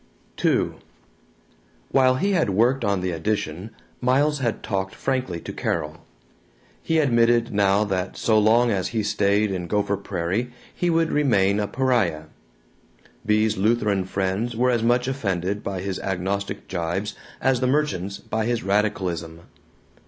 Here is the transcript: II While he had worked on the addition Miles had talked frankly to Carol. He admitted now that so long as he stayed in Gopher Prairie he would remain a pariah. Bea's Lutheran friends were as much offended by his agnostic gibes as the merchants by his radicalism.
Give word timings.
II 0.43 0.71
While 1.91 2.15
he 2.15 2.31
had 2.31 2.49
worked 2.49 2.83
on 2.83 3.01
the 3.01 3.11
addition 3.11 3.69
Miles 4.01 4.39
had 4.39 4.63
talked 4.63 4.95
frankly 4.95 5.39
to 5.41 5.53
Carol. 5.53 6.03
He 6.81 6.97
admitted 6.97 7.53
now 7.53 7.83
that 7.83 8.17
so 8.17 8.39
long 8.39 8.71
as 8.71 8.87
he 8.87 9.03
stayed 9.03 9.51
in 9.51 9.67
Gopher 9.67 9.97
Prairie 9.97 10.51
he 10.73 10.89
would 10.89 11.11
remain 11.11 11.59
a 11.59 11.67
pariah. 11.67 12.23
Bea's 13.27 13.57
Lutheran 13.57 14.05
friends 14.05 14.55
were 14.55 14.71
as 14.71 14.81
much 14.81 15.07
offended 15.07 15.63
by 15.63 15.81
his 15.81 15.99
agnostic 15.99 16.67
gibes 16.67 17.13
as 17.39 17.59
the 17.59 17.67
merchants 17.67 18.17
by 18.17 18.47
his 18.47 18.63
radicalism. 18.63 19.41